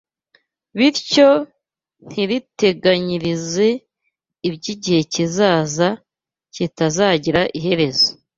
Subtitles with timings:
[0.77, 1.29] bityo
[2.07, 3.67] ntiriteganyirize
[4.47, 5.87] iby’igihe kizaza
[6.53, 8.09] kitazagira iherezo